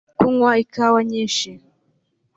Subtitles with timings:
[0.19, 1.49] kunywa ikawa nyinshi